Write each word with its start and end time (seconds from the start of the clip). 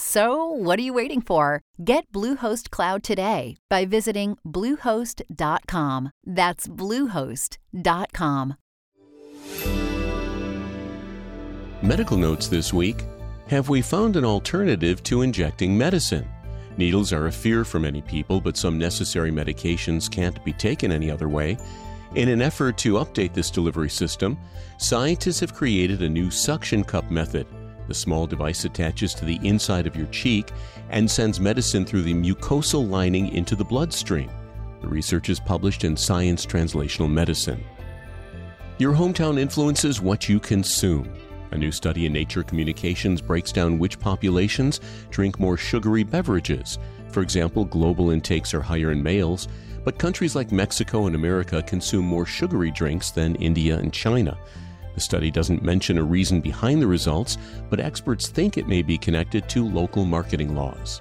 So, 0.00 0.44
what 0.44 0.78
are 0.78 0.82
you 0.82 0.94
waiting 0.94 1.20
for? 1.20 1.60
Get 1.84 2.12
Bluehost 2.12 2.70
Cloud 2.70 3.02
today 3.02 3.56
by 3.68 3.84
visiting 3.84 4.38
Bluehost.com. 4.46 6.12
That's 6.24 6.68
Bluehost.com. 6.68 8.54
Medical 11.82 12.16
notes 12.16 12.46
this 12.46 12.72
week 12.72 13.06
Have 13.48 13.68
we 13.68 13.82
found 13.82 14.14
an 14.14 14.24
alternative 14.24 15.02
to 15.02 15.22
injecting 15.22 15.76
medicine? 15.76 16.28
Needles 16.76 17.12
are 17.12 17.26
a 17.26 17.32
fear 17.32 17.64
for 17.64 17.80
many 17.80 18.00
people, 18.00 18.40
but 18.40 18.56
some 18.56 18.78
necessary 18.78 19.32
medications 19.32 20.08
can't 20.08 20.44
be 20.44 20.52
taken 20.52 20.92
any 20.92 21.10
other 21.10 21.28
way. 21.28 21.58
In 22.14 22.28
an 22.28 22.40
effort 22.40 22.78
to 22.78 22.94
update 22.94 23.34
this 23.34 23.50
delivery 23.50 23.90
system, 23.90 24.38
scientists 24.78 25.40
have 25.40 25.54
created 25.54 26.02
a 26.02 26.08
new 26.08 26.30
suction 26.30 26.84
cup 26.84 27.10
method. 27.10 27.48
The 27.88 27.94
small 27.94 28.26
device 28.26 28.66
attaches 28.66 29.14
to 29.14 29.24
the 29.24 29.40
inside 29.42 29.86
of 29.86 29.96
your 29.96 30.06
cheek 30.08 30.52
and 30.90 31.10
sends 31.10 31.40
medicine 31.40 31.86
through 31.86 32.02
the 32.02 32.14
mucosal 32.14 32.88
lining 32.88 33.32
into 33.32 33.56
the 33.56 33.64
bloodstream. 33.64 34.30
The 34.82 34.88
research 34.88 35.30
is 35.30 35.40
published 35.40 35.84
in 35.84 35.96
Science 35.96 36.46
Translational 36.46 37.10
Medicine. 37.10 37.64
Your 38.78 38.92
hometown 38.92 39.38
influences 39.38 40.00
what 40.00 40.28
you 40.28 40.38
consume. 40.38 41.12
A 41.50 41.56
new 41.56 41.72
study 41.72 42.04
in 42.04 42.12
Nature 42.12 42.42
Communications 42.42 43.22
breaks 43.22 43.52
down 43.52 43.78
which 43.78 43.98
populations 43.98 44.80
drink 45.10 45.40
more 45.40 45.56
sugary 45.56 46.04
beverages. 46.04 46.78
For 47.10 47.22
example, 47.22 47.64
global 47.64 48.10
intakes 48.10 48.52
are 48.52 48.60
higher 48.60 48.92
in 48.92 49.02
males, 49.02 49.48
but 49.82 49.98
countries 49.98 50.36
like 50.36 50.52
Mexico 50.52 51.06
and 51.06 51.16
America 51.16 51.62
consume 51.62 52.04
more 52.04 52.26
sugary 52.26 52.70
drinks 52.70 53.10
than 53.10 53.34
India 53.36 53.78
and 53.78 53.94
China. 53.94 54.36
The 54.98 55.04
study 55.04 55.30
doesn't 55.30 55.62
mention 55.62 55.96
a 55.96 56.02
reason 56.02 56.40
behind 56.40 56.82
the 56.82 56.88
results, 56.88 57.38
but 57.70 57.78
experts 57.78 58.26
think 58.26 58.58
it 58.58 58.66
may 58.66 58.82
be 58.82 58.98
connected 58.98 59.48
to 59.50 59.64
local 59.64 60.04
marketing 60.04 60.56
laws. 60.56 61.00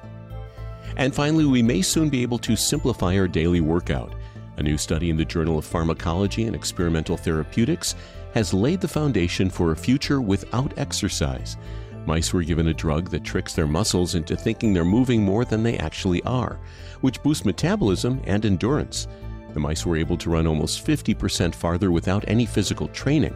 And 0.98 1.16
finally, 1.16 1.46
we 1.46 1.64
may 1.64 1.82
soon 1.82 2.08
be 2.08 2.22
able 2.22 2.38
to 2.38 2.56
simplify 2.56 3.18
our 3.18 3.28
daily 3.28 3.60
workout. 3.60 4.14
A 4.58 4.62
new 4.62 4.78
study 4.78 5.10
in 5.10 5.18
the 5.18 5.26
Journal 5.26 5.58
of 5.58 5.66
Pharmacology 5.66 6.44
and 6.44 6.56
Experimental 6.56 7.18
Therapeutics 7.18 7.96
has 8.36 8.54
laid 8.54 8.82
the 8.82 8.88
foundation 8.88 9.50
for 9.50 9.72
a 9.72 9.76
future 9.76 10.22
without 10.22 10.78
exercise. 10.78 11.58
Mice 12.06 12.32
were 12.32 12.44
given 12.44 12.68
a 12.68 12.76
drug 12.76 13.10
that 13.10 13.24
tricks 13.24 13.56
their 13.56 13.66
muscles 13.66 14.14
into 14.14 14.36
thinking 14.36 14.74
they're 14.74 14.86
moving 14.86 15.24
more 15.24 15.44
than 15.44 15.64
they 15.64 15.80
actually 15.80 16.22
are, 16.22 16.60
which 17.02 17.24
boosts 17.24 17.46
metabolism 17.46 18.22
and 18.26 18.46
endurance. 18.46 19.08
The 19.56 19.60
mice 19.60 19.88
were 19.88 19.98
able 19.98 20.18
to 20.18 20.30
run 20.30 20.46
almost 20.46 20.86
50% 20.86 21.56
farther 21.56 21.90
without 21.90 22.26
any 22.28 22.46
physical 22.46 22.90
training. 22.90 23.36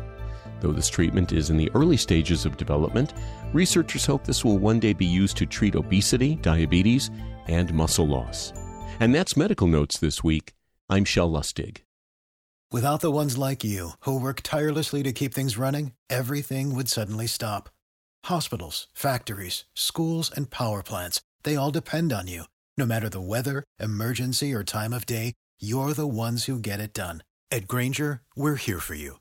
Though 0.62 0.72
this 0.72 0.90
treatment 0.90 1.34
is 1.34 1.50
in 1.50 1.58
the 1.58 1.72
early 1.74 1.98
stages 1.98 2.46
of 2.46 2.56
development, 2.56 3.14
researchers 3.52 4.06
hope 4.06 4.24
this 4.24 4.46
will 4.46 4.60
one 4.60 4.80
day 4.80 4.94
be 4.94 5.08
used 5.08 5.36
to 5.38 5.48
treat 5.48 5.76
obesity, 5.76 6.36
diabetes, 6.36 7.10
and 7.48 7.74
muscle 7.74 8.08
loss. 8.08 8.54
And 9.00 9.14
that's 9.14 9.36
Medical 9.36 9.66
Notes 9.66 9.98
this 9.98 10.24
week. 10.24 10.54
I'm 10.88 11.04
Shel 11.04 11.32
Lustig. 11.32 11.80
Without 12.72 13.02
the 13.02 13.12
ones 13.12 13.40
like 13.40 13.64
you, 13.64 13.92
who 14.02 14.20
work 14.20 14.42
tirelessly 14.44 15.02
to 15.04 15.12
keep 15.12 15.34
things 15.34 15.58
running, 15.58 15.94
everything 16.10 16.76
would 16.76 16.88
suddenly 16.88 17.28
stop. 17.28 17.70
Hospitals, 18.26 18.88
factories, 18.94 19.66
schools, 19.76 20.32
and 20.34 20.52
power 20.52 20.84
plants, 20.84 21.22
they 21.44 21.56
all 21.56 21.72
depend 21.72 22.14
on 22.14 22.28
you. 22.28 22.44
No 22.78 22.86
matter 22.86 23.10
the 23.10 23.20
weather, 23.20 23.64
emergency, 23.80 24.54
or 24.54 24.64
time 24.64 24.94
of 24.94 25.08
day, 25.08 25.34
you're 25.60 25.94
the 25.94 26.08
ones 26.08 26.46
who 26.46 26.60
get 26.60 26.80
it 26.80 26.94
done. 26.94 27.24
At 27.50 27.68
Grainger, 27.68 28.22
we're 28.36 28.56
here 28.56 28.80
for 28.80 28.94
you 28.94 29.21